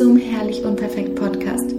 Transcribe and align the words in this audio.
zum 0.00 0.16
Herrlich 0.16 0.64
und 0.64 0.76
Perfekt 0.76 1.14
Podcast. 1.14 1.74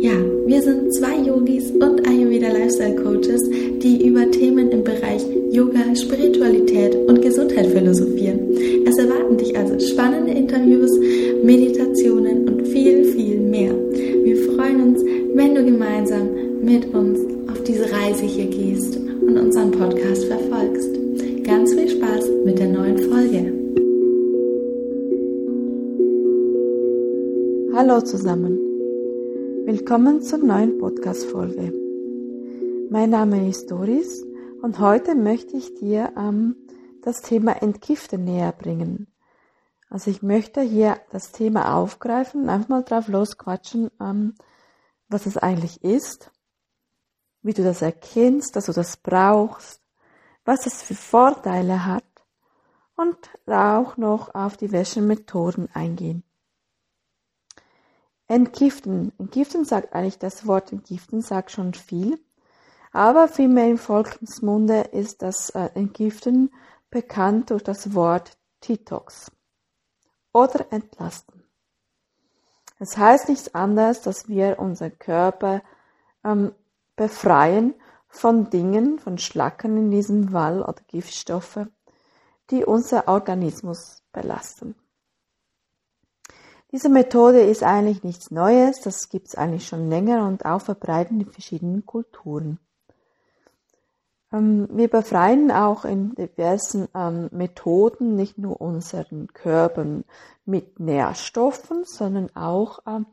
Ja, 0.00 0.10
wir 0.46 0.60
sind 0.60 0.92
zwei 0.92 1.18
Yogis 1.18 1.70
und 1.70 2.04
Ayurveda 2.04 2.48
Lifestyle 2.48 2.96
Coaches, 2.96 3.48
die 3.78 4.08
über 4.08 4.28
Themen 4.28 4.72
im 4.72 4.82
Bereich 4.82 5.24
Yoga, 5.52 5.87
Willkommen 29.88 30.20
zur 30.20 30.40
neuen 30.40 30.76
Podcast-Folge. 30.76 31.72
Mein 32.90 33.08
Name 33.08 33.48
ist 33.48 33.70
Doris 33.70 34.22
und 34.60 34.80
heute 34.80 35.14
möchte 35.14 35.56
ich 35.56 35.76
dir 35.76 36.12
ähm, 36.14 36.56
das 37.00 37.22
Thema 37.22 37.62
Entgiften 37.62 38.22
näher 38.22 38.52
bringen. 38.52 39.06
Also 39.88 40.10
ich 40.10 40.20
möchte 40.20 40.60
hier 40.60 41.00
das 41.10 41.32
Thema 41.32 41.74
aufgreifen 41.74 42.50
einfach 42.50 42.68
mal 42.68 42.84
drauf 42.84 43.08
losquatschen, 43.08 43.90
ähm, 43.98 44.34
was 45.08 45.24
es 45.24 45.38
eigentlich 45.38 45.82
ist, 45.82 46.32
wie 47.40 47.54
du 47.54 47.64
das 47.64 47.80
erkennst, 47.80 48.56
dass 48.56 48.66
du 48.66 48.72
das 48.72 48.98
brauchst, 48.98 49.80
was 50.44 50.66
es 50.66 50.82
für 50.82 50.96
Vorteile 50.96 51.86
hat 51.86 52.04
und 52.94 53.16
auch 53.46 53.96
noch 53.96 54.34
auf 54.34 54.58
die 54.58 54.70
Wäschemethoden 54.70 55.70
eingehen. 55.72 56.24
Entgiften. 58.28 59.12
Entgiften 59.18 59.64
sagt 59.64 59.94
eigentlich, 59.94 60.18
das 60.18 60.46
Wort 60.46 60.70
entgiften 60.70 61.22
sagt 61.22 61.50
schon 61.50 61.74
viel. 61.74 62.20
Aber 62.92 63.28
vielmehr 63.28 63.68
im 63.68 63.78
Volksmunde 63.78 64.80
ist 64.80 65.22
das 65.22 65.50
äh, 65.50 65.70
Entgiften 65.74 66.52
bekannt 66.90 67.50
durch 67.50 67.62
das 67.62 67.94
Wort 67.94 68.38
Detox 68.66 69.30
oder 70.32 70.72
entlasten. 70.72 71.44
Es 72.78 72.90
das 72.90 72.98
heißt 72.98 73.28
nichts 73.28 73.54
anderes, 73.54 74.02
dass 74.02 74.28
wir 74.28 74.58
unseren 74.58 74.98
Körper 74.98 75.62
ähm, 76.24 76.52
befreien 76.96 77.74
von 78.08 78.50
Dingen, 78.50 78.98
von 78.98 79.18
Schlacken 79.18 79.76
in 79.76 79.90
diesem 79.90 80.32
Wall 80.32 80.62
oder 80.62 80.82
Giftstoffe, 80.86 81.66
die 82.50 82.64
unser 82.64 83.08
Organismus 83.08 84.02
belasten. 84.12 84.74
Diese 86.70 86.90
Methode 86.90 87.40
ist 87.40 87.62
eigentlich 87.62 88.02
nichts 88.02 88.30
Neues, 88.30 88.82
das 88.82 89.08
gibt 89.08 89.28
es 89.28 89.34
eigentlich 89.34 89.66
schon 89.66 89.88
länger 89.88 90.26
und 90.26 90.44
auch 90.44 90.60
verbreitet 90.60 91.12
in 91.12 91.24
verschiedenen 91.24 91.86
Kulturen. 91.86 92.58
Ähm, 94.30 94.68
wir 94.70 94.88
befreien 94.88 95.50
auch 95.50 95.86
in 95.86 96.14
diversen 96.14 96.86
ähm, 96.94 97.30
Methoden 97.32 98.16
nicht 98.16 98.36
nur 98.36 98.60
unseren 98.60 99.28
Körper 99.28 100.02
mit 100.44 100.78
Nährstoffen, 100.78 101.84
sondern 101.84 102.36
auch 102.36 102.80
ähm, 102.86 103.06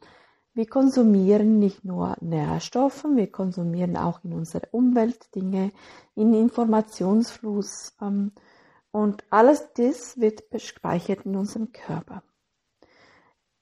wir 0.53 0.67
konsumieren 0.67 1.57
nicht 1.57 1.85
nur 1.85 2.17
Nährstoffe, 2.19 3.05
wir 3.05 3.31
konsumieren 3.31 3.95
auch 3.95 4.21
in 4.25 4.33
unserer 4.33 4.67
Umwelt 4.71 5.33
Dinge, 5.33 5.71
in 6.15 6.33
Informationsfluss 6.33 7.93
und 8.91 9.23
alles 9.29 9.67
das 9.73 10.17
wird 10.17 10.49
gespeichert 10.51 11.25
in 11.25 11.35
unserem 11.35 11.73
Körper 11.73 12.23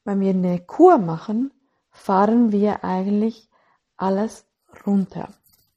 wenn 0.03 0.19
wir 0.19 0.31
eine 0.31 0.59
Kur 0.59 0.97
machen, 0.97 1.53
fahren 1.89 2.51
wir 2.51 2.83
eigentlich 2.83 3.49
alles 3.97 4.45
runter. 4.85 5.29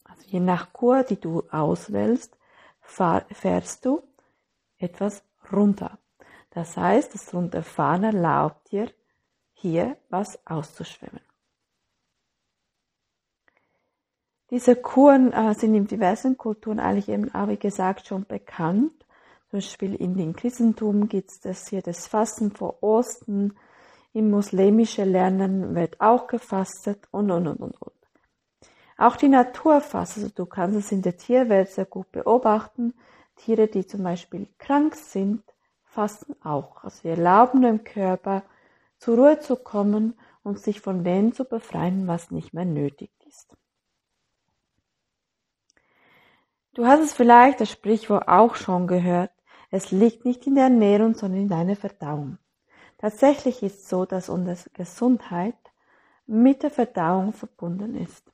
Also 0.05 0.23
je 0.27 0.41
nach 0.41 0.73
Kur, 0.73 1.03
die 1.03 1.21
du 1.21 1.43
auswählst, 1.51 2.37
fährst 2.81 3.85
du 3.85 4.03
etwas 4.79 5.23
runter. 5.53 5.99
Das 6.51 6.77
heißt, 6.77 7.15
das 7.15 7.35
Runterfahren 7.35 8.05
erlaubt 8.05 8.73
dir, 8.73 8.91
hier 9.53 9.97
was 10.09 10.39
auszuschwemmen. 10.47 11.21
Diese 14.51 14.77
Kuren 14.77 15.33
äh, 15.33 15.55
sind 15.55 15.75
in 15.75 15.87
diversen 15.87 16.37
Kulturen 16.37 16.79
eigentlich 16.79 17.09
eben, 17.09 17.33
wie 17.49 17.57
gesagt, 17.59 18.07
schon 18.07 18.27
bekannt. 18.27 18.93
Zum 19.51 19.59
Beispiel 19.59 19.95
in 19.95 20.15
den 20.15 20.37
Christentum 20.37 21.09
gibt 21.09 21.45
es 21.45 21.69
hier 21.69 21.83
das 21.83 22.07
Fasten 22.07 22.53
vor 22.53 22.83
Osten, 22.83 23.57
im 24.17 24.31
muslimischen 24.31 25.13
Lernen 25.13 25.75
wird 25.75 26.01
auch 26.01 26.27
gefastet 26.27 27.07
und, 27.11 27.31
und, 27.31 27.47
und, 27.47 27.61
und, 27.61 27.83
und. 27.83 27.93
Auch 28.97 29.17
die 29.17 29.29
Natur 29.29 29.83
fastet. 29.83 30.23
Also 30.23 30.35
du 30.35 30.47
kannst 30.47 30.79
es 30.79 30.91
in 30.91 31.03
der 31.03 31.19
Tierwelt 31.19 31.69
sehr 31.69 31.85
gut 31.85 32.11
beobachten. 32.13 32.95
Tiere, 33.37 33.69
die 33.69 33.87
zum 33.87 34.03
Beispiel 34.03 34.49
krank 34.57 34.95
sind, 34.95 35.43
fasten 35.85 36.35
auch. 36.43 36.83
Also 36.83 37.05
wir 37.05 37.11
erlauben 37.11 37.61
dem 37.61 37.85
Körper 37.85 38.43
zur 38.97 39.19
Ruhe 39.19 39.39
zu 39.39 39.55
kommen 39.55 40.19
und 40.43 40.61
sich 40.61 40.81
von 40.81 41.05
dem 41.05 41.35
zu 41.35 41.45
befreien, 41.45 42.07
was 42.07 42.31
nicht 42.31 42.55
mehr 42.55 42.65
nötig 42.65 43.11
ist. 43.27 43.55
Du 46.73 46.87
hast 46.87 47.03
es 47.03 47.13
vielleicht 47.13 47.61
das 47.61 47.71
Sprichwort 47.71 48.29
auch 48.29 48.55
schon 48.55 48.87
gehört. 48.87 49.33
Es 49.71 49.91
liegt 49.91 50.25
nicht 50.25 50.47
in 50.47 50.55
der 50.55 50.65
Ernährung, 50.65 51.15
sondern 51.15 51.43
in 51.43 51.49
deiner 51.49 51.77
Verdauung. 51.77 52.39
Tatsächlich 53.07 53.63
ist 53.63 53.89
so, 53.89 54.05
dass 54.05 54.29
unsere 54.29 54.59
Gesundheit 54.71 55.55
mit 56.27 56.65
der 56.65 56.73
Verdauung 56.73 57.33
verbunden 57.33 57.95
ist. 57.95 58.33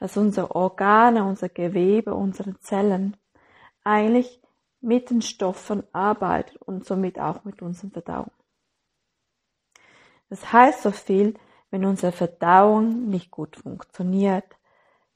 Dass 0.00 0.16
unsere 0.16 0.56
Organe, 0.56 1.22
unser 1.22 1.48
Gewebe, 1.48 2.14
unsere 2.14 2.58
Zellen 2.58 3.16
eigentlich 3.84 4.42
mit 4.80 5.08
den 5.10 5.22
Stoffen 5.22 5.84
arbeiten 5.92 6.56
und 6.56 6.84
somit 6.84 7.20
auch 7.20 7.44
mit 7.44 7.62
unserer 7.62 7.92
Verdauung. 7.92 8.32
Das 10.30 10.52
heißt 10.52 10.82
so 10.82 10.90
viel, 10.90 11.34
wenn 11.70 11.84
unsere 11.84 12.10
Verdauung 12.10 13.08
nicht 13.08 13.30
gut 13.30 13.54
funktioniert, 13.54 14.56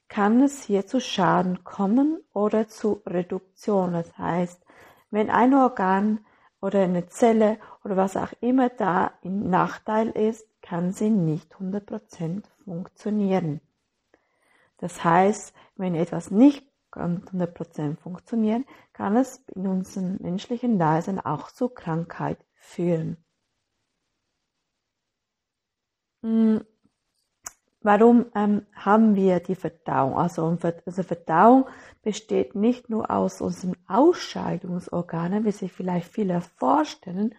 kann 0.07 0.41
es 0.41 0.63
hier 0.63 0.87
zu 0.87 1.01
Schaden 1.01 1.65
kommen 1.65 2.23
oder 2.31 2.69
zu 2.69 3.01
Reduktion. 3.05 3.91
Das 3.91 4.17
heißt, 4.17 4.65
wenn 5.11 5.29
ein 5.29 5.53
Organ 5.53 6.25
oder 6.61 6.81
eine 6.81 7.07
Zelle 7.07 7.57
oder 7.83 7.97
was 7.97 8.17
auch 8.17 8.33
immer 8.41 8.69
da 8.69 9.11
im 9.21 9.49
Nachteil 9.49 10.09
ist, 10.09 10.45
kann 10.61 10.91
sie 10.91 11.09
nicht 11.09 11.55
100% 11.55 12.43
funktionieren. 12.63 13.61
Das 14.77 15.03
heißt, 15.03 15.53
wenn 15.75 15.95
etwas 15.95 16.31
nicht 16.31 16.65
100% 16.91 17.97
funktioniert, 17.97 18.65
kann 18.93 19.15
es 19.15 19.43
in 19.55 19.67
unserem 19.67 20.17
menschlichen 20.21 20.79
Dasein 20.79 21.19
auch 21.19 21.51
zu 21.51 21.69
Krankheit 21.69 22.43
führen. 22.55 23.17
Warum 27.81 28.25
ähm, 28.35 28.65
haben 28.73 29.15
wir 29.15 29.39
die 29.39 29.55
Verdauung? 29.55 30.17
Also 30.17 30.43
unsere 30.43 31.03
Verdauung 31.03 31.65
besteht 32.01 32.53
nicht 32.53 32.89
nur 32.89 33.09
aus 33.09 33.39
unseren 33.39 33.75
Ausscheidungsorganen, 33.87 35.45
wie 35.45 35.51
sich 35.51 35.71
vielleicht 35.71 36.09
viele 36.09 36.41
vorstellen, 36.41 37.35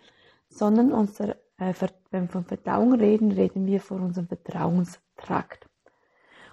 sondern 0.48 0.92
unser, 0.92 1.36
äh, 1.58 1.74
wenn 2.10 2.22
wir 2.22 2.28
von 2.28 2.44
Verdauung 2.46 2.94
reden, 2.94 3.32
reden 3.32 3.66
wir 3.66 3.80
von 3.80 4.00
unserem 4.00 4.28
Verdauungstrakt. 4.28 5.68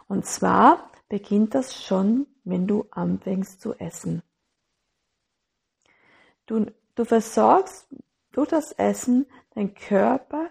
Und 0.07 0.25
zwar 0.25 0.91
beginnt 1.07 1.55
das 1.55 1.81
schon, 1.81 2.27
wenn 2.43 2.67
du 2.67 2.87
anfängst 2.91 3.61
zu 3.61 3.73
essen. 3.73 4.21
Du, 6.45 6.65
du 6.95 7.05
versorgst 7.05 7.87
durch 8.31 8.49
das 8.49 8.73
Essen 8.73 9.27
dein 9.55 9.73
Körper 9.73 10.49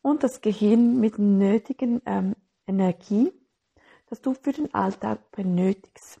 und 0.00 0.22
das 0.22 0.40
Gehirn 0.40 1.00
mit 1.00 1.16
dem 1.16 1.38
nötigen 1.38 2.02
ähm, 2.06 2.34
Energie, 2.66 3.32
das 4.06 4.20
du 4.20 4.34
für 4.34 4.52
den 4.52 4.72
Alltag 4.74 5.30
benötigst. 5.32 6.20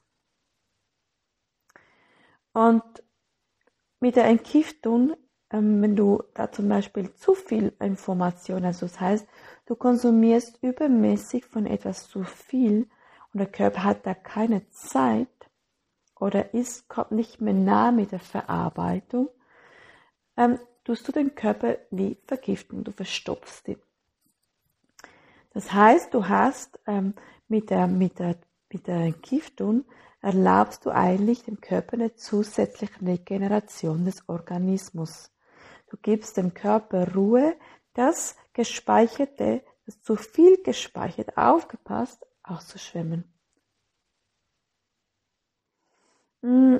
Und 2.52 2.82
mit 4.00 4.16
der 4.16 4.24
Entgiftung, 4.24 5.14
ähm, 5.50 5.80
wenn 5.80 5.96
du 5.96 6.22
da 6.34 6.50
zum 6.50 6.68
Beispiel 6.68 7.14
zu 7.14 7.34
viel 7.34 7.72
Information, 7.80 8.64
also 8.64 8.86
das 8.86 9.00
heißt, 9.00 9.28
du 9.66 9.76
konsumierst 9.76 10.58
übermäßig 10.62 11.44
von 11.44 11.66
etwas 11.66 12.08
zu 12.08 12.24
viel 12.24 12.88
und 13.32 13.38
der 13.38 13.50
Körper 13.50 13.84
hat 13.84 14.06
da 14.06 14.14
keine 14.14 14.68
Zeit 14.70 15.28
oder 16.18 16.54
ist, 16.54 16.88
kommt 16.88 17.12
nicht 17.12 17.40
mehr 17.40 17.54
nah 17.54 17.92
mit 17.92 18.12
der 18.12 18.20
Verarbeitung, 18.20 19.28
ähm, 20.36 20.58
tust 20.84 21.06
du 21.08 21.12
den 21.12 21.34
Körper 21.34 21.78
wie 21.90 22.18
vergiften, 22.26 22.84
du 22.84 22.92
verstopfst 22.92 23.68
ihn. 23.68 23.80
Das 25.52 25.72
heißt, 25.72 26.14
du 26.14 26.28
hast 26.28 26.80
ähm, 26.86 27.14
mit, 27.48 27.70
der, 27.70 27.86
mit, 27.86 28.18
der, 28.18 28.36
mit 28.72 28.86
der 28.86 28.96
Entgiftung 28.96 29.84
erlaubst 30.20 30.86
du 30.86 30.90
eigentlich 30.90 31.44
dem 31.44 31.60
Körper 31.60 31.94
eine 31.94 32.14
zusätzliche 32.14 33.02
Regeneration 33.02 34.04
des 34.04 34.28
Organismus. 34.28 35.30
Du 35.90 35.96
gibst 36.00 36.36
dem 36.36 36.54
Körper 36.54 37.12
Ruhe, 37.12 37.54
das 37.92 38.36
gespeicherte, 38.54 39.62
das 39.84 40.00
zu 40.00 40.16
viel 40.16 40.62
gespeichert, 40.62 41.36
aufgepasst, 41.36 42.24
auszuschwemmen. 42.42 43.24
Mm, 46.40 46.76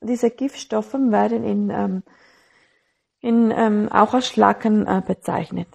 diese 0.00 0.30
Giftstoffe 0.30 0.94
werden 0.94 1.44
in, 1.44 1.70
ähm, 1.70 2.02
in, 3.20 3.50
ähm, 3.50 3.88
auch 3.90 4.14
als 4.14 4.28
Schlacken 4.28 4.86
äh, 4.86 5.02
bezeichnet. 5.04 5.68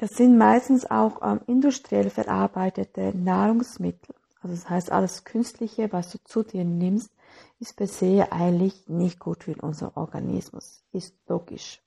Das 0.00 0.12
sind 0.12 0.38
meistens 0.38 0.90
auch 0.90 1.20
ähm, 1.22 1.42
industriell 1.46 2.08
verarbeitete 2.08 3.12
Nahrungsmittel. 3.14 4.14
Also 4.40 4.54
das 4.54 4.70
heißt, 4.70 4.90
alles 4.90 5.24
Künstliche, 5.24 5.92
was 5.92 6.10
du 6.10 6.16
zu 6.24 6.42
dir 6.42 6.64
nimmst, 6.64 7.12
ist 7.58 7.76
per 7.76 7.86
se 7.86 8.26
eigentlich 8.32 8.88
nicht 8.88 9.18
gut 9.18 9.44
für 9.44 9.54
unseren 9.56 9.92
Organismus. 9.96 10.82
Ist 10.92 11.14
logisch. 11.28 11.82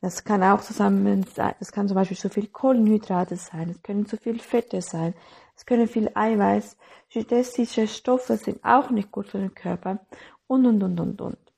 Das 0.00 0.24
kann 0.24 0.42
auch 0.42 0.60
zusammen 0.60 1.24
sein, 1.32 1.54
das 1.60 1.70
kann 1.70 1.86
zum 1.86 1.94
Beispiel 1.94 2.16
zu 2.16 2.30
viel 2.30 2.48
Kohlenhydrate 2.48 3.36
sein, 3.36 3.70
es 3.70 3.80
können 3.80 4.06
zu 4.06 4.16
viel 4.16 4.40
Fette 4.40 4.82
sein, 4.82 5.14
es 5.54 5.66
können 5.66 5.86
viel 5.86 6.10
Eiweiß, 6.12 6.76
synthetische 7.10 7.86
Stoffe 7.86 8.36
sind 8.38 8.64
auch 8.64 8.90
nicht 8.90 9.12
gut 9.12 9.28
für 9.28 9.38
den 9.38 9.54
Körper 9.54 10.00
und 10.48 10.66
und 10.66 10.82
und 10.82 10.98
und 10.98 11.20
und. 11.20 11.52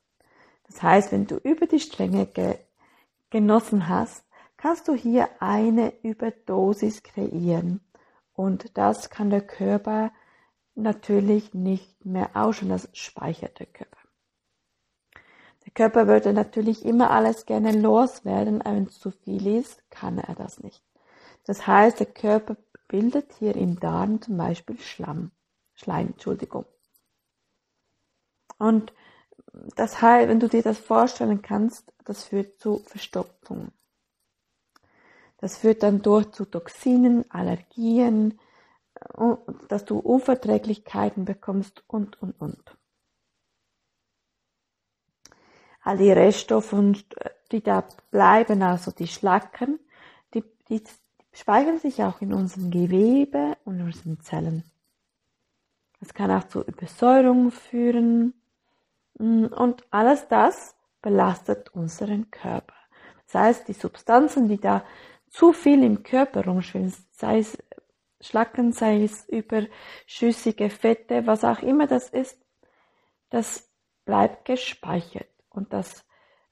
Das 0.66 0.82
heißt, 0.82 1.12
wenn 1.12 1.26
du 1.26 1.36
über 1.36 1.66
die 1.66 1.80
Stränge 1.80 2.26
ge 2.26 2.58
genossen 3.30 3.88
hast, 3.88 4.24
kannst 4.60 4.88
du 4.88 4.94
hier 4.94 5.30
eine 5.40 5.94
Überdosis 6.02 7.02
kreieren 7.02 7.80
und 8.34 8.76
das 8.76 9.08
kann 9.08 9.30
der 9.30 9.40
Körper 9.40 10.12
natürlich 10.74 11.54
nicht 11.54 12.04
mehr 12.04 12.30
ausschauen, 12.34 12.68
das 12.68 12.90
speichert 12.92 13.58
der 13.58 13.66
Körper. 13.66 13.96
Der 15.64 15.72
Körper 15.72 16.08
würde 16.08 16.34
natürlich 16.34 16.84
immer 16.84 17.10
alles 17.10 17.46
gerne 17.46 17.72
loswerden, 17.72 18.60
aber 18.60 18.76
wenn 18.76 18.84
es 18.84 18.98
zu 18.98 19.10
viel 19.10 19.46
ist, 19.46 19.82
kann 19.90 20.18
er 20.18 20.34
das 20.34 20.60
nicht. 20.60 20.84
Das 21.46 21.66
heißt, 21.66 21.98
der 21.98 22.06
Körper 22.06 22.56
bildet 22.86 23.32
hier 23.38 23.56
im 23.56 23.80
Darm 23.80 24.20
zum 24.20 24.36
Beispiel 24.36 24.78
Schlamm, 24.78 25.30
Schleim, 25.72 26.08
Entschuldigung. 26.08 26.66
Und 28.58 28.92
das 29.74 30.02
heißt, 30.02 30.28
wenn 30.28 30.40
du 30.40 30.48
dir 30.48 30.62
das 30.62 30.78
vorstellen 30.78 31.40
kannst, 31.40 31.94
das 32.04 32.24
führt 32.24 32.60
zu 32.60 32.78
Verstopfung. 32.80 33.72
Das 35.40 35.56
führt 35.56 35.82
dann 35.82 36.02
durch 36.02 36.30
zu 36.32 36.44
Toxinen, 36.44 37.24
Allergien, 37.30 38.38
dass 39.68 39.86
du 39.86 39.98
Unverträglichkeiten 39.98 41.24
bekommst 41.24 41.82
und, 41.86 42.20
und, 42.20 42.38
und. 42.38 42.76
All 45.80 45.96
die 45.96 46.12
Reststoffe, 46.12 46.76
die 47.52 47.62
da 47.62 47.88
bleiben, 48.10 48.62
also 48.62 48.90
die 48.90 49.06
Schlacken, 49.06 49.80
die, 50.34 50.44
die 50.68 50.82
speichern 51.32 51.78
sich 51.78 52.02
auch 52.02 52.20
in 52.20 52.34
unserem 52.34 52.70
Gewebe 52.70 53.56
und 53.64 53.80
in 53.80 53.86
unseren 53.86 54.20
Zellen. 54.20 54.70
Es 56.02 56.12
kann 56.12 56.30
auch 56.30 56.44
zu 56.44 56.62
Übersäuerung 56.62 57.50
führen 57.50 58.34
mm, 59.18 59.46
und 59.46 59.86
alles 59.90 60.28
das 60.28 60.76
belastet 61.00 61.70
unseren 61.70 62.30
Körper. 62.30 62.74
Das 63.24 63.40
heißt, 63.40 63.68
die 63.68 63.72
Substanzen, 63.72 64.48
die 64.48 64.58
da 64.58 64.84
zu 65.30 65.52
viel 65.52 65.82
im 65.82 66.02
Körper 66.02 66.44
rumschwimmen, 66.44 66.92
sei 67.12 67.38
es 67.38 67.56
Schlacken, 68.20 68.72
sei 68.72 69.04
es 69.04 69.26
überschüssige 69.28 70.68
Fette, 70.68 71.26
was 71.26 71.42
auch 71.42 71.62
immer 71.62 71.86
das 71.86 72.10
ist, 72.10 72.38
das 73.30 73.70
bleibt 74.04 74.44
gespeichert 74.44 75.28
und 75.48 75.72
das 75.72 76.04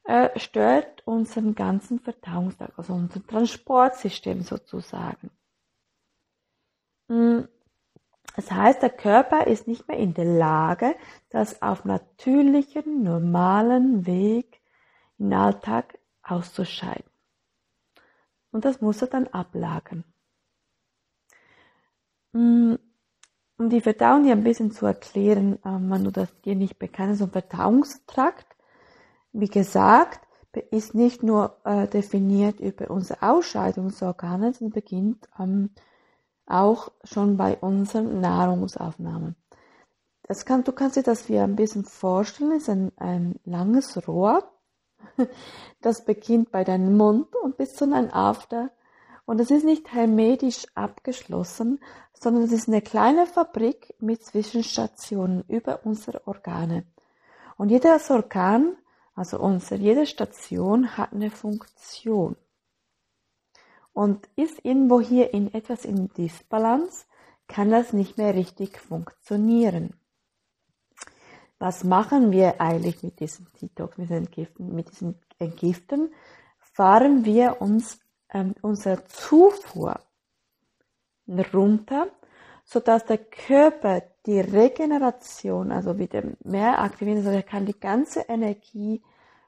äh, 0.04 0.30
stört 0.38 1.06
unseren 1.06 1.54
ganzen 1.54 2.00
Verdauungstag, 2.00 2.72
also 2.78 2.94
unser 2.94 3.26
Transportsystem 3.26 4.42
sozusagen. 4.42 5.30
Mm, 7.08 7.40
das 8.36 8.50
heißt, 8.50 8.80
der 8.80 8.90
Körper 8.90 9.46
ist 9.46 9.66
nicht 9.66 9.88
mehr 9.88 9.98
in 9.98 10.14
der 10.14 10.24
Lage, 10.24 10.94
das 11.28 11.60
auf 11.60 11.84
natürlichen, 11.84 13.02
normalen 13.02 14.06
Weg 14.06 14.62
im 15.18 15.32
Alltag 15.32 15.98
auszuscheiden. 16.22 17.10
Und 18.50 18.64
das 18.64 18.80
muss 18.80 19.02
er 19.02 19.08
dann 19.08 19.26
ablagern. 19.28 20.04
Mm, 22.32 22.74
um 23.58 23.68
die 23.70 23.80
Verdauung 23.80 24.22
dir 24.24 24.32
ein 24.32 24.44
bisschen 24.44 24.70
zu 24.70 24.86
erklären, 24.86 25.58
ähm, 25.64 25.90
wenn 25.90 26.04
du 26.04 26.10
das 26.10 26.28
dir 26.42 26.54
nicht 26.54 26.78
bekannt 26.78 27.10
hast, 27.10 27.18
so 27.18 27.24
ein 27.24 27.30
Verdauungstrakt, 27.30 28.46
wie 29.32 29.48
gesagt, 29.48 30.20
ist 30.70 30.94
nicht 30.94 31.22
nur 31.22 31.56
äh, 31.64 31.86
definiert 31.86 32.60
über 32.60 32.90
unsere 32.90 33.22
Ausscheidungsorgane, 33.22 34.52
sondern 34.52 34.72
beginnt 34.72 35.28
ähm, 35.38 35.70
auch 36.46 36.90
schon 37.04 37.36
bei 37.36 37.56
unseren 37.58 38.20
Nahrungsaufnahmen. 38.20 39.36
Das 40.22 40.44
kann, 40.44 40.64
du 40.64 40.72
kannst 40.72 40.96
dir 40.96 41.02
das 41.02 41.28
wie 41.28 41.38
ein 41.38 41.56
bisschen 41.56 41.84
vorstellen, 41.84 42.52
ist 42.52 42.68
ein, 42.68 42.92
ein 42.96 43.38
langes 43.44 44.08
Rohr, 44.08 44.50
das 45.80 46.04
beginnt 46.04 46.50
bei 46.50 46.64
deinem 46.64 46.96
Mund 46.96 47.34
und 47.36 47.56
bis 47.56 47.74
zu 47.74 47.86
deinem 47.86 48.10
After 48.10 48.70
und 49.28 49.40
es 49.40 49.50
ist 49.50 49.64
nicht 49.64 49.92
hermetisch 49.92 50.66
abgeschlossen, 50.74 51.80
sondern 52.14 52.44
es 52.44 52.52
ist 52.52 52.66
eine 52.66 52.80
kleine 52.80 53.26
Fabrik 53.26 53.94
mit 54.00 54.24
Zwischenstationen 54.24 55.44
über 55.48 55.84
unsere 55.84 56.26
Organe. 56.26 56.86
Und 57.58 57.68
jedes 57.68 58.10
Organ, 58.10 58.76
also 59.14 59.38
unsere, 59.38 59.80
jede 59.80 60.06
Station 60.06 60.96
hat 60.96 61.12
eine 61.12 61.30
Funktion. 61.30 62.36
Und 63.92 64.26
ist 64.34 64.64
irgendwo 64.64 65.00
hier 65.00 65.34
in 65.34 65.52
etwas 65.52 65.84
in 65.84 66.08
Disbalance, 66.14 67.04
kann 67.48 67.70
das 67.70 67.92
nicht 67.92 68.16
mehr 68.16 68.34
richtig 68.34 68.80
funktionieren. 68.80 69.92
Was 71.58 71.82
machen 71.82 72.30
wir 72.30 72.60
eigentlich 72.60 73.02
mit 73.02 73.18
diesem 73.20 73.46
Detox, 73.60 73.98
mit 73.98 74.08
diesen 74.08 74.24
Entgiften? 74.24 74.74
Mit 74.74 74.90
diesen 74.90 75.18
Entgiften 75.38 76.14
fahren 76.58 77.24
wir 77.24 77.60
uns 77.60 77.98
ähm, 78.32 78.54
unsere 78.62 79.04
Zufuhr 79.06 80.00
runter, 81.52 82.08
so 82.64 82.80
dass 82.80 83.04
der 83.04 83.18
Körper 83.18 84.02
die 84.26 84.40
Regeneration, 84.40 85.72
also 85.72 85.98
wieder 85.98 86.22
mehr 86.44 86.80
aktivieren, 86.80 87.18
also 87.18 87.30
er 87.30 87.42
kann 87.42 87.66
die 87.66 87.78
ganze 87.78 88.20
Energie 88.20 89.02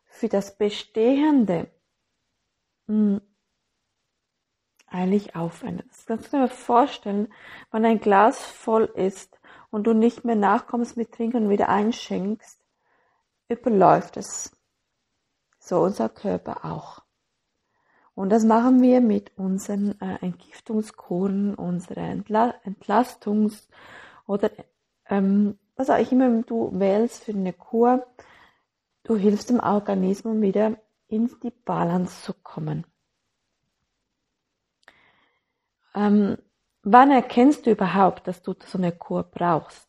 für 0.07 0.29
das 0.29 0.57
Bestehende 0.57 1.69
mh, 2.87 3.19
hm, 3.19 3.21
eigentlich 4.87 5.37
aufwenden. 5.37 5.87
Das 5.89 6.07
kannst 6.07 6.33
du 6.33 6.39
dir 6.39 6.49
vorstellen, 6.49 7.33
wenn 7.71 7.85
ein 7.85 8.01
Glas 8.01 8.45
voll 8.45 8.85
ist 8.97 9.40
und 9.71 9.87
du 9.87 9.93
nicht 9.93 10.25
mehr 10.25 10.37
nachkommst 10.37 10.97
mit 10.97 11.13
Trinken 11.13 11.45
und 11.45 11.51
wieder 11.51 11.69
einschenkst, 11.69 12.65
überläuft 13.49 14.17
es. 14.17 14.57
So 15.59 15.81
unser 15.81 16.09
Körper 16.09 16.65
auch. 16.65 17.03
Und 18.15 18.31
das 18.31 18.45
machen 18.45 18.83
wir 18.83 19.01
mit 19.01 19.37
unseren 19.39 20.01
äh, 20.01 20.19
Entgiftungskuren, 20.21 21.55
unseren 21.55 22.05
Entla 22.05 22.55
Entlastungs- 22.65 23.69
oder 24.27 24.51
ähm, 25.07 25.59
was 25.77 25.91
auch 25.91 26.13
immer 26.13 26.43
du 26.43 26.71
wählst 26.79 27.25
für 27.25 27.33
eine 27.33 27.53
Kur. 27.53 28.07
Du 29.05 29.17
hilfst 29.17 29.51
dem 29.51 29.61
Organismus 29.61 30.41
wieder 30.41 30.77
in 31.09 31.31
die 31.43 31.51
Balance 31.51 32.23
zu 32.23 32.35
kommen. 32.35 32.87
Ähm, 35.95 36.37
wann 36.83 37.11
erkennst 37.11 37.67
du 37.67 37.71
überhaupt, 37.71 38.27
dass 38.27 38.43
du 38.43 38.55
so 38.67 38.79
eine 38.79 38.93
Kur 38.93 39.23
brauchst? 39.25 39.89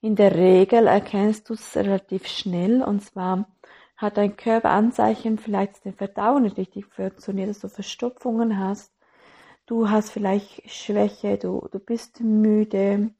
In 0.00 0.14
der 0.14 0.34
Regel 0.34 0.86
erkennst 0.86 1.48
du 1.48 1.54
es 1.54 1.76
relativ 1.76 2.26
schnell 2.26 2.82
und 2.82 3.02
zwar 3.02 3.48
hat 3.96 4.16
dein 4.16 4.36
Körper 4.36 4.70
Anzeichen, 4.70 5.38
vielleicht 5.38 5.84
den 5.84 5.94
Verdauen 5.94 6.44
nicht 6.44 6.56
richtig 6.56 6.86
funktioniert, 6.86 7.50
dass 7.50 7.58
du 7.58 7.68
Verstopfungen 7.68 8.58
hast, 8.60 8.92
du 9.66 9.90
hast 9.90 10.10
vielleicht 10.10 10.70
Schwäche, 10.70 11.36
du, 11.36 11.66
du 11.72 11.80
bist 11.80 12.20
müde, 12.20 13.10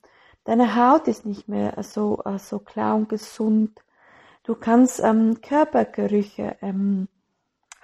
deine 0.44 0.76
Haut 0.76 1.08
ist 1.08 1.26
nicht 1.26 1.48
mehr 1.48 1.82
so, 1.82 2.22
so 2.38 2.60
klar 2.60 2.94
und 2.94 3.08
gesund, 3.08 3.80
du 4.44 4.54
kannst 4.54 5.00
ähm, 5.00 5.40
Körpergerüche 5.42 6.56
ähm, 6.62 7.08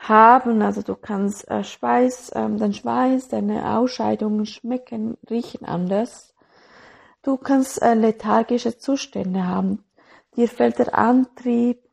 haben, 0.09 0.63
also 0.63 0.83
du 0.83 0.95
kannst 0.95 1.49
äh, 1.51 1.65
Schweiß, 1.65 2.33
ähm, 2.35 2.59
dein 2.59 2.75
Schweiß, 2.75 3.29
deine 3.29 3.77
Ausscheidungen 3.79 4.47
schmecken, 4.47 5.17
riechen 5.29 5.65
anders. 5.65 6.35
Du 7.23 7.37
kannst 7.37 7.83
äh, 7.83 7.95
lethargische 7.95 8.79
Zustände 8.79 9.47
haben. 9.47 9.85
Dir 10.37 10.49
fällt 10.49 10.79
der 10.79 10.97
Antrieb, 10.99 11.85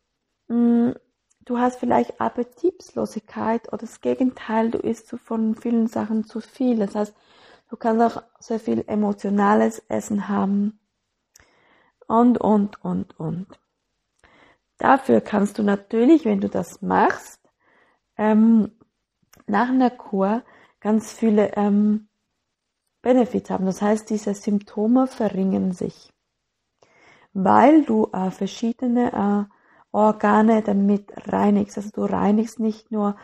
Mm, 0.51 0.91
du 1.46 1.60
hast 1.60 1.80
vielleicht 1.80 2.20
Appetitlosigkeit 2.20 3.70
oder 3.70 3.77
das 3.77 4.01
Gegenteil, 4.01 4.70
du 4.70 4.80
isst 4.80 5.10
von 5.12 5.56
vielen 5.56 5.88
Sachen 5.88 6.25
zu 6.25 6.41
viel. 6.41 6.80
Das 6.80 6.94
heißt, 6.94 7.15
du 7.70 7.77
kannst 7.77 8.18
auch 8.18 8.24
sehr 8.39 8.60
viel 8.60 8.84
emotionales 8.88 9.80
Essen 9.88 10.27
haben. 10.27 10.80
Und, 12.06 12.38
und, 12.38 12.84
und, 12.84 13.18
und. 13.18 13.48
Dafür 14.77 15.22
kannst 15.22 15.58
du 15.58 15.63
natürlich, 15.63 16.25
wenn 16.25 16.41
du 16.41 16.50
das 16.50 16.82
machst, 16.82 17.41
ähm, 18.22 18.72
nach 19.48 19.70
einer 19.70 19.90
Kur 19.90 20.44
ganz 20.80 21.12
viele 21.12 21.54
ähm, 21.56 22.08
Benefits 23.01 23.50
haben. 23.50 23.66
Das 23.66 23.82
heißt, 23.82 24.10
diese 24.12 24.36
Symptome 24.36 25.08
verringern 25.08 25.72
sich, 25.72 26.13
weil 27.34 27.84
du 27.84 28.10
äh, 28.13 28.30
verschiedene 28.30 29.12
äh, 29.12 29.54
Organe 29.92 30.62
damit 30.62 31.12
reinigst. 31.34 31.78
Also 31.78 31.90
du 31.90 32.04
reinigst 32.04 32.60
nicht 32.60 32.92
nur 32.92 33.16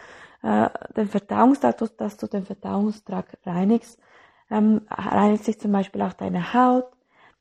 äh, 0.42 0.68
den 0.96 1.08
Verdauungstrakt, 1.08 2.02
dass 2.02 2.18
du 2.18 2.26
den 2.26 2.46
Verdauungstrakt 2.46 3.38
reinigst, 3.46 4.00
ähm, 4.50 4.82
reinigt 4.90 5.44
sich 5.44 5.60
zum 5.60 5.74
Beispiel 5.74 6.02
auch 6.02 6.14
deine 6.14 6.56
Haut, 6.56 6.86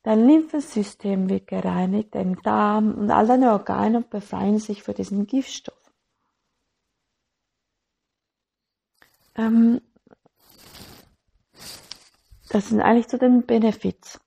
dein 0.02 0.26
Lymphsystem 0.26 1.30
wird 1.30 1.46
gereinigt, 1.46 2.14
dein 2.14 2.36
Darm 2.42 2.94
und 2.94 3.10
all 3.10 3.26
deine 3.26 3.52
Organe 3.52 4.02
befreien 4.02 4.58
sich 4.58 4.82
für 4.82 4.92
diesen 4.92 5.26
Giftstoff. 5.26 5.85
Ähm, 9.36 9.80
das 12.48 12.68
sind 12.68 12.80
eigentlich 12.80 13.08
zu 13.08 13.18
den 13.18 13.44
Benefits. 13.44 14.20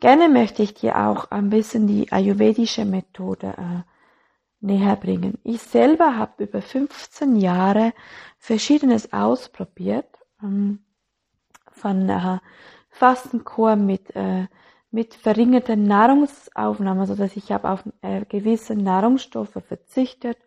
Gerne 0.00 0.28
möchte 0.28 0.62
ich 0.62 0.74
dir 0.74 0.96
auch 0.96 1.30
ein 1.30 1.50
bisschen 1.50 1.86
die 1.86 2.12
ayurvedische 2.12 2.84
Methode 2.84 3.54
äh, 3.56 3.82
näher 4.60 4.96
bringen. 4.96 5.38
Ich 5.44 5.62
selber 5.62 6.16
habe 6.16 6.44
über 6.44 6.62
15 6.62 7.36
Jahre 7.36 7.92
Verschiedenes 8.38 9.12
ausprobiert, 9.12 10.08
ähm, 10.42 10.84
von 11.72 12.08
äh, 12.08 12.38
Fastenkur 12.90 13.76
mit 13.76 14.14
äh, 14.14 14.46
mit 14.90 15.14
verringerter 15.14 15.76
Nahrungsaufnahme, 15.76 17.00
also 17.00 17.14
dass 17.14 17.36
ich 17.36 17.52
habe 17.52 17.70
auf 17.70 17.84
äh, 18.00 18.24
gewisse 18.24 18.74
Nahrungsstoffe 18.74 19.62
verzichtet 19.66 20.38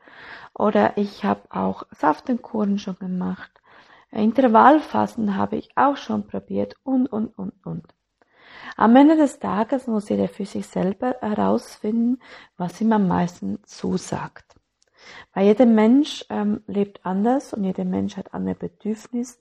oder 0.54 0.98
ich 0.98 1.24
habe 1.24 1.42
auch 1.52 1.84
Saftenkuren 1.92 2.80
schon 2.80 2.98
gemacht. 2.98 3.61
Intervallfasten 4.12 5.38
habe 5.38 5.56
ich 5.56 5.70
auch 5.76 5.98
schon 5.98 6.28
probiert 6.28 6.76
und 6.84 7.08
und 7.08 7.38
und 7.38 7.54
und. 7.66 7.86
Am 8.76 8.96
Ende 8.96 9.16
des 9.16 9.40
Tages 9.40 9.88
muss 9.88 10.10
jeder 10.10 10.28
für 10.28 10.46
sich 10.46 10.68
selber 10.68 11.16
herausfinden, 11.22 12.20
was 12.58 12.82
ihm 12.82 12.92
am 12.92 13.08
meisten 13.08 13.60
zusagt. 13.64 14.56
Weil 15.34 15.48
jeder 15.48 15.66
Mensch 15.66 16.26
ähm, 16.30 16.62
lebt 16.68 17.06
anders 17.06 17.54
und 17.54 17.64
jeder 17.64 17.86
Mensch 17.86 18.18
hat 18.18 18.34
andere 18.34 18.56
Bedürfnisse 18.56 19.38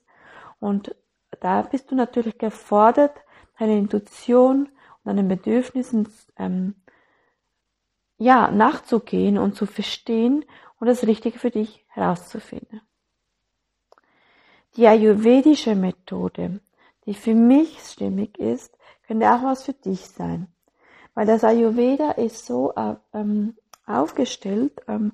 und 0.59 0.95
da 1.39 1.61
bist 1.63 1.91
du 1.91 1.95
natürlich 1.95 2.37
gefordert, 2.37 3.17
deine 3.57 3.77
Intuition 3.77 4.69
und 5.03 5.05
deinen 5.05 5.27
Bedürfnissen 5.27 6.07
ähm, 6.37 6.75
ja 8.17 8.51
nachzugehen 8.51 9.37
und 9.37 9.55
zu 9.55 9.65
verstehen 9.65 10.45
und 10.79 10.87
das 10.87 11.05
Richtige 11.05 11.39
für 11.39 11.51
dich 11.51 11.85
herauszufinden. 11.89 12.81
Die 14.77 14.87
ayurvedische 14.87 15.75
Methode, 15.75 16.61
die 17.05 17.13
für 17.13 17.35
mich 17.35 17.79
stimmig 17.79 18.37
ist, 18.37 18.77
könnte 19.05 19.29
auch 19.31 19.43
was 19.43 19.63
für 19.63 19.73
dich 19.73 20.07
sein. 20.07 20.47
Weil 21.13 21.25
das 21.25 21.43
Ayurveda 21.43 22.11
ist 22.11 22.45
so 22.45 22.73
äh, 22.75 22.95
ähm, 23.13 23.55
aufgestellt, 23.85 24.81
ähm, 24.87 25.11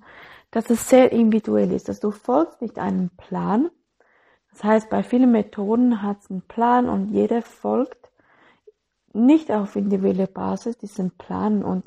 dass 0.51 0.69
es 0.69 0.87
sehr 0.89 1.11
individuell 1.11 1.71
ist. 1.71 1.89
Dass 1.89 1.97
also 1.97 2.11
du 2.11 2.17
folgst 2.17 2.61
nicht 2.61 2.77
einem 2.77 3.09
Plan. 3.17 3.71
Das 4.51 4.63
heißt, 4.63 4.89
bei 4.89 5.03
vielen 5.03 5.31
Methoden 5.31 6.01
hat 6.01 6.21
es 6.21 6.29
einen 6.29 6.41
Plan 6.41 6.87
und 6.87 7.11
jeder 7.11 7.41
folgt 7.41 8.11
nicht 9.13 9.51
auf 9.51 9.75
individuelle 9.75 10.27
Basis 10.27 10.77
diesen 10.77 11.11
Plan 11.11 11.63
und 11.63 11.85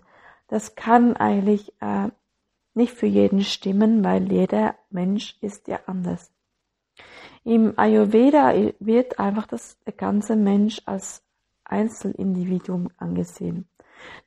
das 0.48 0.74
kann 0.74 1.16
eigentlich 1.16 1.72
äh, 1.80 2.08
nicht 2.74 2.92
für 2.92 3.06
jeden 3.06 3.42
stimmen, 3.42 4.02
weil 4.02 4.30
jeder 4.32 4.74
Mensch 4.90 5.36
ist 5.40 5.68
ja 5.68 5.78
anders. 5.86 6.32
Im 7.44 7.78
Ayurveda 7.78 8.52
wird 8.80 9.18
einfach 9.18 9.46
das 9.46 9.78
ganze 9.96 10.36
Mensch 10.36 10.82
als 10.84 11.22
Einzelindividuum 11.64 12.90
angesehen. 12.98 13.68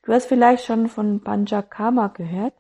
Du 0.04 0.14
hast 0.14 0.26
vielleicht 0.26 0.66
schon 0.66 0.88
von 0.88 1.22
Panchakarma 1.24 2.08
gehört. 2.08 2.54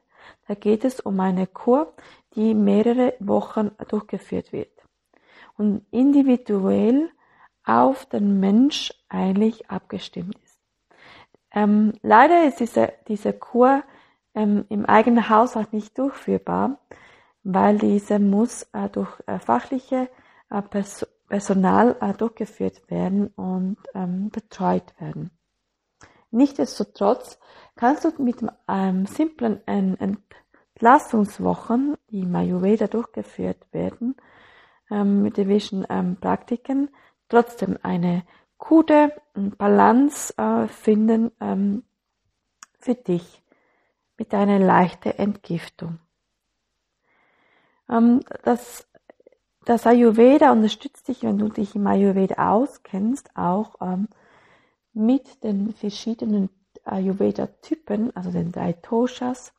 Da 0.48 0.56
geht 0.56 0.86
es 0.86 1.00
um 1.00 1.20
eine 1.20 1.48
Kur, 1.48 1.94
die 2.36 2.54
mehrere 2.54 3.14
Wochen 3.20 3.72
durchgeführt 3.90 4.54
wird 4.54 4.72
und 5.58 5.86
individuell 5.92 7.10
auf 7.66 8.06
den 8.06 8.40
Mensch 8.40 8.94
eigentlich 9.10 9.70
abgestimmt 9.70 10.38
ist. 10.44 10.60
Ähm, 11.52 11.94
leider 12.02 12.46
ist 12.48 12.60
diese, 12.60 12.94
diese 13.08 13.34
Kur 13.34 13.84
ähm, 14.34 14.66
im 14.70 14.86
eigenen 14.86 15.30
Haushalt 15.30 15.72
nicht 15.72 15.98
durchführbar, 15.98 16.80
weil 17.44 17.78
diese 17.78 18.20
muss 18.20 18.68
durch 18.92 19.12
äh, 19.28 19.40
fachliche 19.40 20.10
äh, 20.50 20.62
Pers 20.62 21.08
Personal 21.30 21.96
durchgeführt 22.18 22.90
werden 22.92 23.28
und 23.28 23.78
ähm, 23.96 24.30
betreut 24.30 24.94
werden. 25.00 25.32
Nichtsdestotrotz 26.30 27.40
kannst 27.76 28.06
du 28.06 28.12
mit 28.22 28.38
einem 28.68 29.08
simplen 29.08 29.66
Entlastungswochen, 29.66 31.98
die 32.12 32.20
im 32.20 32.36
Ayurveda 32.36 32.86
durchgeführt 32.88 33.66
werden, 33.72 34.16
ähm, 34.92 35.24
mit 35.24 35.40
ähm, 35.90 36.18
Praktiken, 36.20 36.90
trotzdem 37.30 37.80
eine 37.82 38.24
gute 38.60 39.12
Balance 39.34 40.38
äh, 40.38 40.68
finden 40.68 41.32
ähm, 41.42 41.84
für 42.80 42.96
dich 42.96 43.42
mit 44.18 44.34
einer 44.34 44.60
leichten 44.60 45.18
Entgiftung. 45.18 46.00
Ähm, 47.94 48.22
das 48.44 48.88
das 49.66 49.88
Ayurveda 49.88 50.52
unterstützt 50.52 51.08
dich, 51.08 51.24
wenn 51.24 51.38
du 51.38 51.48
dich 51.48 51.76
im 51.76 51.88
Ayurveda 51.88 52.52
auskennst, 52.52 53.30
auch 53.36 53.76
ähm, 53.82 54.10
mit 54.94 55.44
den 55.44 55.74
verschiedenen 55.74 56.50
Ayurveda-Typen, 56.84 58.14
also 58.16 58.30
den 58.32 58.52
drei 58.52 58.74
Toshas. 58.74 59.54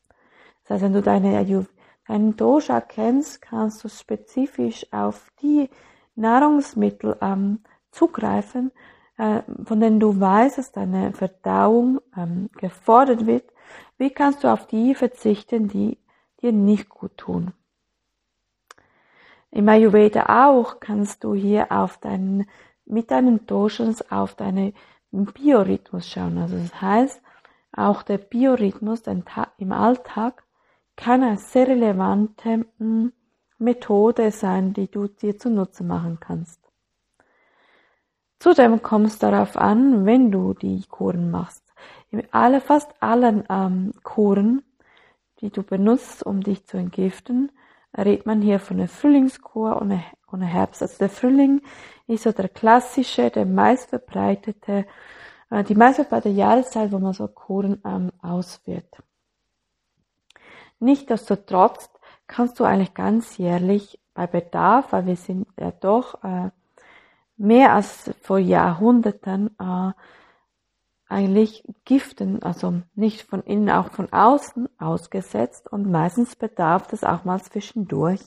Das 0.63 0.75
heißt, 0.75 0.85
wenn 0.85 0.93
du 0.93 1.01
deine 1.01 1.39
Ayur 1.39 1.67
deinen 2.07 2.37
Dosha 2.37 2.83
kennst, 2.83 3.41
kannst 3.41 3.83
du 3.83 3.89
spezifisch 3.89 4.87
auf 4.93 5.33
die 5.41 5.71
Nahrungsmittel 6.17 7.17
ähm, 7.23 7.61
zugreifen, 7.91 8.73
äh, 9.17 9.41
von 9.65 9.81
denen 9.81 10.01
du 10.01 10.21
weißt, 10.21 10.59
dass 10.59 10.71
deine 10.71 11.13
Verdauung 11.13 12.01
ähm, 12.15 12.51
gefordert 12.59 13.25
wird. 13.25 13.51
Wie 13.97 14.11
kannst 14.11 14.45
du 14.45 14.53
auf 14.53 14.67
die 14.67 14.95
verzichten, 14.95 15.69
die 15.69 15.97
dir 16.43 16.53
nicht 16.53 16.91
gut 16.91 17.17
tun? 17.17 17.55
Im 19.55 19.69
Ayurveda 19.69 20.49
auch 20.49 20.81
kannst 20.81 21.23
du 21.23 21.33
hier 21.33 21.71
auf 21.71 21.99
deinen, 21.99 22.47
mit 22.87 23.13
deinen 23.13 23.47
Doshas 23.47 24.11
auf 24.11 24.35
deinen 24.35 24.75
Biorhythmus 25.13 26.09
schauen. 26.09 26.39
Also 26.39 26.59
das 26.59 26.81
heißt, 26.81 27.23
auch 27.71 28.03
der 28.03 28.19
Biorhythmus 28.19 29.03
im 29.59 29.71
Alltag 29.71 30.43
kann 30.97 31.23
eine 31.23 31.37
sehr 31.37 31.69
relevante 31.69 32.67
hm, 32.79 33.13
Methode 33.59 34.33
sein, 34.33 34.73
die 34.73 34.91
du 34.91 35.07
dir 35.07 35.39
zunutze 35.39 35.85
machen 35.85 36.19
kannst. 36.19 36.61
Zudem 38.41 38.83
kommt 38.83 39.07
es 39.07 39.21
darauf 39.21 39.57
an, 39.57 40.05
wenn 40.05 40.33
du 40.33 40.55
die 40.55 40.83
Kuren 40.89 41.31
machst. 41.31 41.63
In 42.11 42.25
alle, 42.33 42.61
fast 42.61 42.93
allen 43.01 43.45
ähm, 43.49 43.93
Kuren, 44.03 44.65
die 45.41 45.51
du 45.51 45.63
benutzt, 45.63 46.27
um 46.27 46.41
dich 46.41 46.67
zu 46.67 46.77
entgiften, 46.77 47.53
redet 47.97 48.27
man 48.27 48.43
hier 48.43 48.59
von 48.59 48.79
einer 48.79 48.89
Frühlingskur 48.89 49.81
und 49.81 50.01
einer 50.31 50.47
Herbst. 50.47 50.83
Also 50.83 50.99
der 50.99 51.09
Frühling 51.09 51.63
ist 52.07 52.25
so 52.25 52.33
der 52.33 52.49
klassische, 52.49 53.31
der 53.31 53.47
meistverbreitete, 53.47 54.87
äh, 55.51 55.65
die 55.65 55.75
meistverbreitete 55.75 56.35
Jahreszeit, 56.35 56.93
wo 56.93 56.99
man 56.99 57.13
so 57.13 57.29
Kuren 57.29 57.81
ähm, 57.85 58.11
ausführt. 58.21 58.97
Nichtsdestotrotz 60.81 61.91
kannst 62.27 62.59
du 62.61 62.65
eigentlich 62.65 62.95
ganz 62.95 63.39
jährlich 63.39 63.99
bei 64.13 64.27
Bedarf, 64.27 64.93
weil 64.93 65.07
wir 65.07 65.17
sind 65.17 65.47
ja 65.59 65.71
doch 65.71 66.23
äh, 66.25 66.51
mehr 67.37 67.73
als 67.73 68.11
vor 68.23 68.39
Jahrhunderten 68.39 69.51
äh, 69.59 69.93
eigentlich 71.09 71.65
Giften, 71.85 72.43
also 72.43 72.83
nicht 72.95 73.23
von 73.23 73.43
innen, 73.43 73.71
auch 73.71 73.91
von 73.91 74.13
außen 74.13 74.69
ausgesetzt 74.79 75.71
und 75.71 75.91
meistens 75.91 76.37
bedarf 76.37 76.93
es 76.93 77.05
auch 77.05 77.25
mal 77.25 77.43
zwischendurch, 77.43 78.21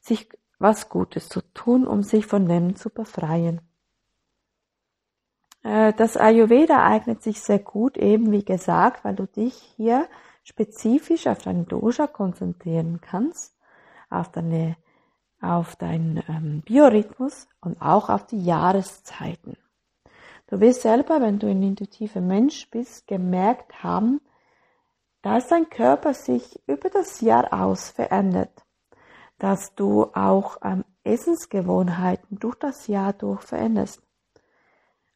sich 0.00 0.28
was 0.58 0.88
Gutes 0.88 1.28
zu 1.28 1.40
tun, 1.54 1.86
um 1.86 2.02
sich 2.02 2.26
von 2.26 2.46
dem 2.46 2.76
zu 2.76 2.90
befreien. 2.90 3.60
Äh, 5.62 5.92
das 5.92 6.16
Ayurveda 6.16 6.84
eignet 6.84 7.22
sich 7.22 7.40
sehr 7.40 7.58
gut, 7.58 7.96
eben 7.96 8.32
wie 8.32 8.44
gesagt, 8.44 9.04
weil 9.04 9.14
du 9.14 9.26
dich 9.26 9.54
hier 9.76 10.08
spezifisch 10.42 11.26
auf 11.26 11.38
deinen 11.38 11.66
Dosha 11.66 12.06
konzentrieren 12.06 13.00
kannst, 13.00 13.56
auf 14.10 14.30
deine, 14.30 14.76
auf 15.40 15.76
deinen 15.76 16.22
ähm, 16.28 16.62
Biorhythmus 16.62 17.48
und 17.60 17.80
auch 17.82 18.08
auf 18.08 18.26
die 18.26 18.42
Jahreszeiten. 18.42 19.56
Du 20.48 20.60
wirst 20.60 20.80
selber, 20.80 21.20
wenn 21.20 21.38
du 21.38 21.46
ein 21.46 21.62
intuitiver 21.62 22.22
Mensch 22.22 22.70
bist, 22.70 23.06
gemerkt 23.06 23.82
haben, 23.82 24.22
dass 25.20 25.48
dein 25.48 25.68
Körper 25.68 26.14
sich 26.14 26.58
über 26.66 26.88
das 26.88 27.20
Jahr 27.20 27.52
aus 27.52 27.90
verändert, 27.90 28.64
dass 29.38 29.74
du 29.74 30.04
auch 30.14 30.56
ähm, 30.64 30.84
Essensgewohnheiten 31.04 32.38
durch 32.38 32.54
das 32.54 32.86
Jahr 32.86 33.12
durch 33.12 33.42
veränderst. 33.42 34.02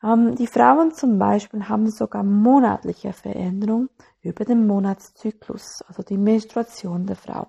Ähm, 0.03 0.35
die 0.35 0.47
Frauen 0.47 0.93
zum 0.93 1.19
Beispiel 1.19 1.67
haben 1.67 1.91
sogar 1.91 2.25
monatliche 2.25 3.15
Veränderungen 3.15 3.89
über 4.21 4.45
den 4.45 4.67
Monatszyklus, 4.67 5.83
also 5.89 6.03
die 6.03 6.19
Menstruation 6.19 7.07
der 7.07 7.17
Frau. 7.17 7.47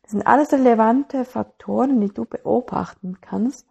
Das 0.00 0.12
sind 0.12 0.26
alles 0.26 0.50
relevante 0.50 1.26
Faktoren, 1.26 2.00
die 2.00 2.08
du 2.08 2.24
beobachten 2.24 3.20
kannst, 3.20 3.66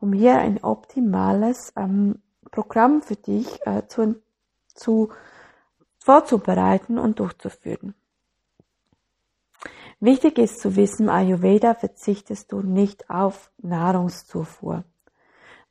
um 0.00 0.12
hier 0.12 0.38
ein 0.38 0.64
optimales 0.64 1.72
ähm, 1.76 2.20
Programm 2.54 3.02
für 3.02 3.16
dich 3.16 3.66
äh, 3.66 3.82
zu, 3.88 4.14
zu 4.74 5.08
vorzubereiten 5.98 6.98
und 6.98 7.18
durchzuführen. 7.18 7.94
Wichtig 9.98 10.38
ist 10.38 10.60
zu 10.60 10.76
wissen, 10.76 11.08
Ayurveda 11.08 11.74
verzichtest 11.74 12.52
du 12.52 12.60
nicht 12.60 13.10
auf 13.10 13.50
Nahrungszufuhr. 13.58 14.84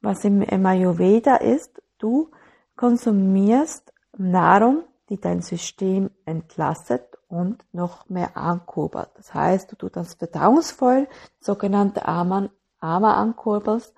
Was 0.02 0.26
im 0.26 0.66
Ayurveda 0.66 1.38
ist, 1.38 1.82
du 2.00 2.32
konsumierst 2.76 3.94
Nahrung, 4.18 4.84
die 5.10 5.22
dein 5.22 5.42
System 5.42 6.10
entlastet 6.26 7.18
und 7.30 7.64
noch 7.72 8.10
mehr 8.10 8.36
ankurbelt. 8.36 9.12
Das 9.16 9.34
heißt, 9.34 9.72
du 9.72 9.78
tust 9.78 9.96
das 9.96 10.16
Verdauungsfeuer, 10.16 11.08
sogenannte 11.40 12.06
Ama, 12.06 12.50
Ama 12.82 13.14
ankurbelst 13.14 13.94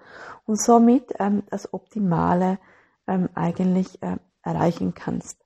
und 0.46 0.62
somit 0.62 1.14
ähm, 1.18 1.42
das 1.50 1.74
Optimale 1.74 2.60
ähm, 3.08 3.30
eigentlich 3.36 4.02
äh, 4.02 4.18
erreichen 4.42 4.94
kannst. 4.94 5.38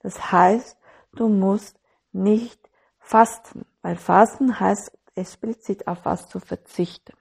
Das 0.00 0.32
heißt, 0.32 0.78
du 1.16 1.28
musst 1.28 1.80
nicht 2.12 2.60
fasten, 2.98 3.64
weil 3.82 3.96
Fasten 3.96 4.60
heißt 4.60 4.92
explizit 5.14 5.86
auf 5.86 6.04
was 6.04 6.28
zu 6.28 6.40
verzichten. 6.40 7.14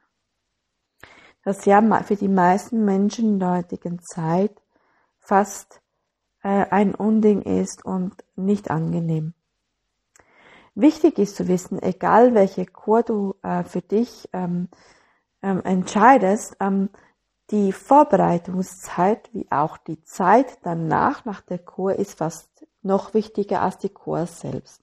Das 1.44 1.66
ja 1.66 1.82
für 2.04 2.16
die 2.16 2.30
meisten 2.30 2.86
Menschen 2.86 3.34
in 3.34 3.40
der 3.40 3.58
heutigen 3.58 4.00
Zeit 4.02 4.62
fast 5.20 5.82
äh, 6.42 6.66
ein 6.70 6.96
Unding 6.96 7.42
ist 7.42 7.86
und 7.86 8.14
nicht 8.36 8.72
angenehm. 8.72 9.34
Wichtig 10.76 11.20
ist 11.20 11.36
zu 11.36 11.48
wissen, 11.48 11.82
egal 11.82 12.34
welche 12.34 12.66
Kur 12.66 13.04
du 13.04 13.36
äh, 13.44 13.64
für 13.64 13.82
dich 13.82 14.28
ähm, 14.34 14.70
ähm, 15.42 15.62
entscheidest, 15.64 16.56
ähm, 16.60 16.90
die 17.52 17.72
Vorbereitungszeit 17.72 19.30
wie 19.34 19.48
auch 19.52 19.78
die 19.78 20.02
Zeit 20.04 20.58
danach 20.64 21.26
nach 21.26 21.42
der 21.42 21.60
Kur 21.60 21.96
ist 21.96 22.18
fast 22.18 22.48
noch 22.82 23.14
wichtiger 23.14 23.62
als 23.62 23.78
die 23.78 23.90
Kur 23.90 24.26
selbst. 24.26 24.82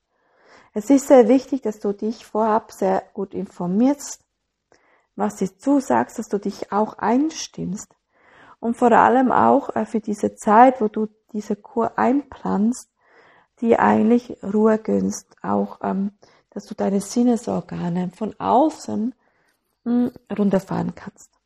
Es 0.73 0.89
ist 0.89 1.09
sehr 1.09 1.29
wichtig, 1.29 1.63
dass 1.63 1.81
du 1.81 1.93
dich 1.93 2.25
vorab 2.25 2.73
sehr 2.73 3.03
gut 3.13 3.35
informierst, 3.35 4.25
was 5.17 5.37
du 5.37 5.57
zusagst, 5.57 6.19
dass 6.19 6.29
du 6.29 6.39
dich 6.39 6.71
auch 6.73 6.99
einstimmst 6.99 7.95
und 8.61 8.77
vor 8.77 8.93
allem 8.93 9.33
auch 9.33 9.75
äh, 9.75 9.85
für 9.85 10.01
diese 10.01 10.37
Zeit, 10.37 10.81
wo 10.81 10.89
du 10.89 11.09
diese 11.33 11.57
Kur 11.57 11.99
einplanst, 11.99 12.89
die 13.61 13.79
eigentlich 13.79 14.37
Ruhe 14.43 14.79
gönnst, 14.79 15.37
auch, 15.43 15.81
ähm, 15.83 16.13
dass 16.51 16.67
du 16.67 16.75
deine 16.75 17.01
Sinnesorgane 17.01 18.11
von 18.11 18.39
außen 18.39 19.15
hm, 19.85 20.13
runterfahren 20.37 20.95
kannst. 20.95 21.40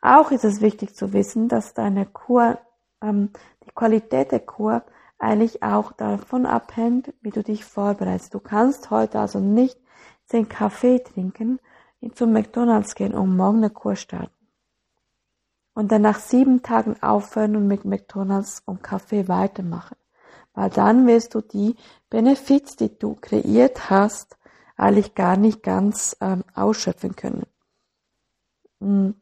Auch 0.00 0.30
ist 0.30 0.44
es 0.44 0.60
wichtig 0.60 0.94
zu 0.94 1.12
wissen, 1.12 1.48
dass 1.48 1.74
deine 1.74 2.06
Kur, 2.06 2.58
ähm, 3.02 3.30
die 3.64 3.70
Qualität 3.70 4.32
der 4.32 4.40
Kur 4.40 4.82
eigentlich 5.18 5.62
auch 5.62 5.92
davon 5.92 6.46
abhängt, 6.46 7.12
wie 7.20 7.30
du 7.30 7.42
dich 7.42 7.64
vorbereitest. 7.64 8.32
Du 8.32 8.40
kannst 8.40 8.90
heute 8.90 9.20
also 9.20 9.38
nicht 9.38 9.78
den 10.32 10.48
Kaffee 10.48 11.00
trinken, 11.00 11.60
zum 12.14 12.32
McDonalds 12.32 12.94
gehen 12.94 13.14
und 13.14 13.36
morgen 13.36 13.58
eine 13.58 13.70
Kur 13.70 13.96
starten. 13.96 14.32
Und 15.74 15.92
dann 15.92 16.02
nach 16.02 16.18
sieben 16.18 16.62
Tagen 16.62 17.00
aufhören 17.02 17.56
und 17.56 17.66
mit 17.66 17.84
McDonalds 17.84 18.62
und 18.64 18.82
Kaffee 18.82 19.28
weitermachen. 19.28 19.96
Weil 20.54 20.70
dann 20.70 21.06
wirst 21.06 21.34
du 21.34 21.42
die 21.42 21.76
Benefits, 22.08 22.76
die 22.76 22.98
du 22.98 23.14
kreiert 23.14 23.90
hast, 23.90 24.36
eigentlich 24.76 25.14
gar 25.14 25.36
nicht 25.36 25.62
ganz 25.62 26.16
ähm, 26.20 26.42
ausschöpfen 26.54 27.14
können. 27.14 27.46
Mhm. 28.80 29.14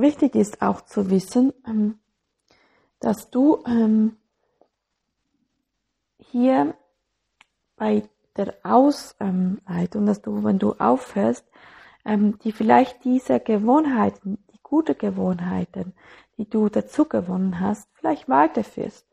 Wichtig 0.00 0.34
ist 0.34 0.62
auch 0.62 0.82
zu 0.82 1.10
wissen, 1.10 1.52
ähm, 1.66 1.98
dass 3.00 3.30
du 3.30 3.62
ähm, 3.66 4.16
hier 6.18 6.74
bei 7.76 8.08
der 8.36 8.54
Ausleitung, 8.62 10.06
dass 10.06 10.22
du, 10.22 10.44
wenn 10.44 10.58
du 10.58 10.74
aufhörst, 10.74 11.44
ähm, 12.04 12.38
die 12.40 12.52
vielleicht 12.52 13.04
diese 13.04 13.40
Gewohnheiten, 13.40 14.38
die 14.52 14.60
gute 14.62 14.94
Gewohnheiten, 14.94 15.94
die 16.36 16.48
du 16.48 16.68
dazu 16.68 17.04
gewonnen 17.06 17.58
hast, 17.60 17.88
vielleicht 17.94 18.28
weiterführst. 18.28 19.06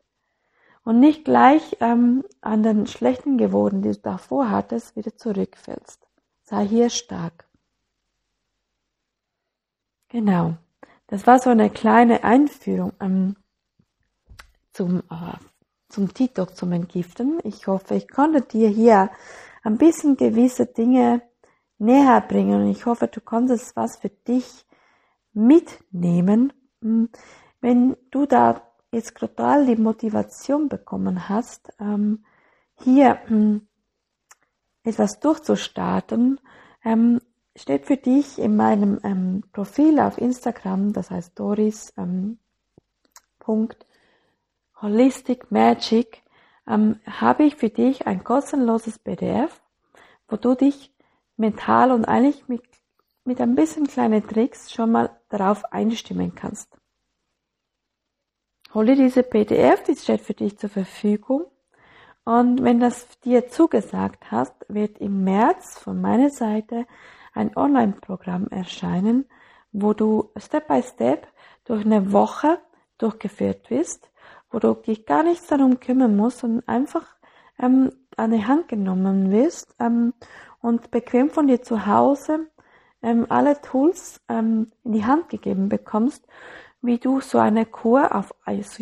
Und 0.84 1.00
nicht 1.00 1.24
gleich 1.24 1.76
ähm, 1.80 2.24
an 2.40 2.62
den 2.62 2.86
schlechten 2.86 3.38
Gewohnheiten, 3.38 3.82
die 3.82 3.92
du 3.92 3.98
davor 3.98 4.50
hattest, 4.50 4.94
wieder 4.94 5.16
zurückfällst. 5.16 6.06
Sei 6.44 6.64
hier 6.64 6.90
stark. 6.90 7.48
Genau. 10.08 10.56
Das 11.08 11.26
war 11.26 11.38
so 11.38 11.50
eine 11.50 11.70
kleine 11.70 12.24
Einführung 12.24 12.92
ähm, 13.00 13.36
zum, 14.72 14.98
äh, 15.10 15.36
zum 15.88 16.12
TikTok, 16.12 16.56
zum 16.56 16.72
Entgiften. 16.72 17.38
Ich 17.44 17.66
hoffe, 17.66 17.94
ich 17.94 18.08
konnte 18.08 18.42
dir 18.42 18.68
hier 18.68 19.10
ein 19.62 19.78
bisschen 19.78 20.16
gewisse 20.16 20.66
Dinge 20.66 21.22
näher 21.78 22.20
bringen 22.20 22.62
und 22.62 22.70
ich 22.70 22.86
hoffe, 22.86 23.08
du 23.08 23.20
konntest 23.20 23.76
was 23.76 23.96
für 23.98 24.08
dich 24.08 24.66
mitnehmen. 25.32 26.52
Hm, 26.82 27.08
wenn 27.60 27.96
du 28.10 28.26
da 28.26 28.62
jetzt 28.92 29.16
total 29.16 29.66
die 29.66 29.76
Motivation 29.76 30.68
bekommen 30.68 31.28
hast, 31.28 31.72
ähm, 31.78 32.24
hier 32.82 33.18
hm, 33.26 33.66
etwas 34.82 35.20
durchzustarten, 35.20 36.40
ähm, 36.84 37.20
steht 37.56 37.86
für 37.86 37.96
dich 37.96 38.38
in 38.38 38.56
meinem 38.56 39.00
ähm, 39.02 39.42
Profil 39.52 39.98
auf 39.98 40.18
Instagram, 40.18 40.92
das 40.92 41.10
heißt 41.10 41.38
Doris. 41.38 41.92
Ähm, 41.96 42.38
Punkt 43.38 43.86
Holistic 44.82 45.50
Magic 45.50 46.22
ähm, 46.66 47.00
habe 47.06 47.44
ich 47.44 47.56
für 47.56 47.70
dich 47.70 48.06
ein 48.06 48.24
kostenloses 48.24 48.98
PDF, 48.98 49.62
wo 50.28 50.36
du 50.36 50.54
dich 50.54 50.92
mental 51.36 51.92
und 51.92 52.04
eigentlich 52.04 52.48
mit, 52.48 52.62
mit 53.24 53.40
ein 53.40 53.54
bisschen 53.54 53.86
kleinen 53.86 54.26
Tricks 54.26 54.72
schon 54.72 54.92
mal 54.92 55.18
darauf 55.28 55.64
einstimmen 55.72 56.34
kannst. 56.34 56.76
Hol 58.74 58.86
dir 58.86 58.96
diese 58.96 59.22
PDF, 59.22 59.82
die 59.84 59.96
steht 59.96 60.20
für 60.20 60.34
dich 60.34 60.58
zur 60.58 60.70
Verfügung. 60.70 61.46
Und 62.24 62.62
wenn 62.64 62.80
das 62.80 63.06
dir 63.20 63.48
zugesagt 63.48 64.30
hast, 64.30 64.54
wird 64.68 64.98
im 64.98 65.22
März 65.22 65.78
von 65.78 66.00
meiner 66.00 66.30
Seite 66.30 66.86
ein 67.36 67.56
Online-Programm 67.56 68.48
erscheinen, 68.48 69.26
wo 69.72 69.92
du 69.92 70.30
Step 70.36 70.68
by 70.68 70.82
Step 70.82 71.28
durch 71.64 71.84
eine 71.84 72.12
Woche 72.12 72.58
durchgeführt 72.98 73.70
wirst 73.70 74.10
wo 74.50 74.58
du 74.58 74.74
dich 74.74 75.06
gar 75.06 75.22
nichts 75.22 75.46
darum 75.48 75.80
kümmern 75.80 76.16
musst 76.16 76.44
und 76.44 76.66
einfach 76.68 77.04
ähm, 77.58 77.92
an 78.16 78.30
die 78.30 78.46
Hand 78.46 78.68
genommen 78.68 79.30
wirst 79.30 79.74
ähm, 79.78 80.14
und 80.60 80.90
bequem 80.90 81.30
von 81.30 81.46
dir 81.46 81.62
zu 81.62 81.86
Hause 81.86 82.46
ähm, 83.02 83.26
alle 83.28 83.60
Tools 83.60 84.20
ähm, 84.28 84.72
in 84.84 84.92
die 84.92 85.04
Hand 85.04 85.28
gegeben 85.28 85.68
bekommst, 85.68 86.26
wie 86.80 86.98
du 86.98 87.20
so 87.20 87.38
eine 87.38 87.66
Kur 87.66 88.14
auf, 88.14 88.34
aus, 88.44 88.80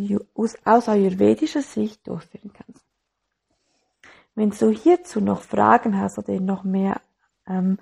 aus 0.64 0.88
ayurvedischer 0.88 1.62
Sicht 1.62 2.06
durchführen 2.06 2.52
kannst. 2.52 2.84
Wenn 4.34 4.50
du 4.50 4.70
hierzu 4.70 5.20
noch 5.20 5.42
Fragen 5.42 5.98
hast 5.98 6.18
oder 6.18 6.38
noch 6.40 6.64
mehr 6.64 7.00
ähm, 7.46 7.78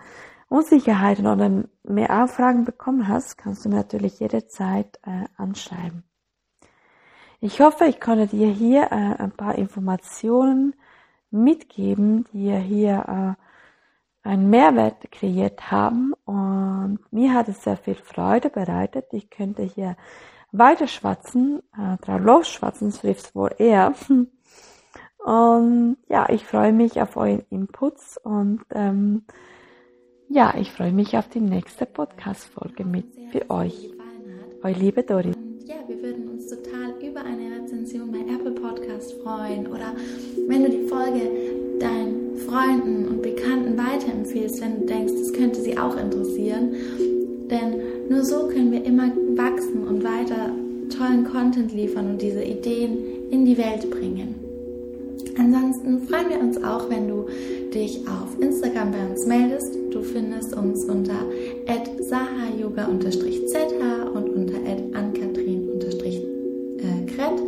Unsicherheiten 0.52 1.26
oder 1.26 1.64
mehr 1.82 2.10
Anfragen 2.10 2.64
bekommen 2.64 3.08
hast, 3.08 3.38
kannst 3.38 3.64
du 3.64 3.68
natürlich 3.68 4.20
jederzeit 4.20 4.98
äh, 5.04 5.24
anschreiben. 5.36 6.04
Ich 7.40 7.60
hoffe, 7.60 7.86
ich 7.86 8.00
konnte 8.00 8.26
dir 8.26 8.48
hier 8.48 8.84
äh, 8.84 9.22
ein 9.22 9.32
paar 9.32 9.56
Informationen 9.56 10.74
mitgeben, 11.30 12.26
die 12.32 12.54
hier 12.56 13.36
äh, 14.24 14.28
einen 14.28 14.50
Mehrwert 14.50 15.10
kreiert 15.10 15.70
haben. 15.70 16.12
Und 16.24 17.00
mir 17.10 17.34
hat 17.34 17.48
es 17.48 17.64
sehr 17.64 17.76
viel 17.76 17.96
Freude 17.96 18.50
bereitet. 18.50 19.06
Ich 19.12 19.30
könnte 19.30 19.62
hier 19.62 19.96
weiter 20.52 20.86
schwatzen, 20.86 21.62
äh, 21.76 21.96
drauf 22.04 22.20
losschwatzen, 22.20 22.92
trifft 22.92 23.34
wohl 23.34 23.54
eher. 23.58 23.94
Und 25.24 25.96
ja, 26.08 26.28
ich 26.28 26.44
freue 26.44 26.72
mich 26.72 27.00
auf 27.00 27.16
euren 27.16 27.44
Inputs 27.48 28.18
und 28.18 28.60
ähm, 28.70 29.24
ja, 30.32 30.54
ich 30.58 30.72
freue 30.72 30.92
mich 30.92 31.16
auf 31.16 31.28
die 31.28 31.40
nächste 31.40 31.84
Podcast-Folge 31.84 32.84
mit 32.84 33.04
für 33.30 33.50
euch. 33.50 33.90
Euer 34.62 34.74
liebe 34.74 35.02
Doris 35.02 35.36
ja, 35.66 35.74
wir 35.86 36.02
würden 36.02 36.28
uns 36.28 36.48
total 36.48 36.94
über 37.06 37.22
eine 37.22 37.62
Rezension 37.62 38.10
bei 38.10 38.20
Apple 38.20 38.52
Podcast 38.52 39.14
freuen 39.22 39.66
oder 39.66 39.94
wenn 40.48 40.64
du 40.64 40.70
die 40.70 40.86
Folge 40.88 41.30
deinen 41.78 42.36
Freunden 42.38 43.08
und 43.08 43.22
Bekannten 43.22 43.76
weiterempfehlst, 43.78 44.60
wenn 44.60 44.80
du 44.80 44.86
denkst, 44.86 45.12
das 45.18 45.32
könnte 45.32 45.60
sie 45.60 45.78
auch 45.78 45.96
interessieren. 45.96 46.74
Denn 47.50 47.80
nur 48.08 48.24
so 48.24 48.48
können 48.48 48.72
wir 48.72 48.84
immer 48.84 49.08
wachsen 49.36 49.86
und 49.86 50.02
weiter 50.02 50.50
tollen 50.96 51.24
Content 51.24 51.72
liefern 51.72 52.10
und 52.10 52.22
diese 52.22 52.42
Ideen 52.42 53.30
in 53.30 53.44
die 53.44 53.56
Welt 53.58 53.88
bringen. 53.90 54.34
Ansonsten 55.38 56.00
freuen 56.08 56.28
wir 56.28 56.40
uns 56.40 56.62
auch, 56.62 56.90
wenn 56.90 57.08
du 57.08 57.26
dich 57.72 58.00
auf 58.08 58.38
Instagram 58.40 58.92
bei 58.92 59.06
uns 59.06 59.26
meldest. 59.26 59.81
Du 59.92 60.02
findest 60.02 60.56
uns 60.56 60.84
unter 60.84 61.26
sahayoga-zh 62.00 62.88
und 64.14 64.30
unter 64.30 64.58
ankatrin-kret. 64.94 67.38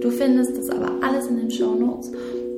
Du 0.00 0.10
findest 0.10 0.58
das 0.58 0.68
aber 0.68 0.90
alles 1.00 1.28
in 1.28 1.36
den 1.36 1.50
Show 1.50 1.74
Notes. 1.74 2.10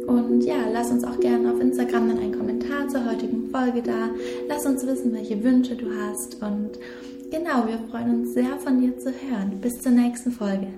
Und 0.06 0.42
ja, 0.42 0.56
lass 0.72 0.90
uns 0.90 1.04
auch 1.04 1.20
gerne 1.20 1.52
auf 1.52 1.60
Instagram 1.60 2.08
dann 2.08 2.18
einen 2.18 2.36
Kommentar 2.36 2.88
zur 2.88 3.10
heutigen 3.10 3.48
Folge 3.50 3.82
da. 3.82 4.10
Lass 4.48 4.66
uns 4.66 4.86
wissen, 4.86 5.12
welche 5.12 5.42
Wünsche 5.42 5.76
du 5.76 5.86
hast. 5.94 6.42
Und 6.42 6.78
genau, 7.30 7.66
wir 7.66 7.78
freuen 7.90 8.20
uns 8.20 8.34
sehr 8.34 8.58
von 8.58 8.80
dir 8.80 8.96
zu 8.98 9.10
hören. 9.10 9.58
Bis 9.60 9.80
zur 9.80 9.92
nächsten 9.92 10.30
Folge. 10.30 10.68